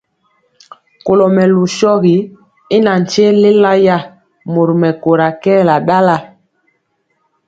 Kɔlo 1.05 1.25
mɛlu 1.35 1.63
shogi 1.77 2.17
y 2.75 2.77
natye 2.85 3.25
lélaya, 3.41 3.97
mori 4.53 4.73
mɛkóra 4.81 5.27
kɛɛla 5.41 5.75
ndala. 5.83 6.15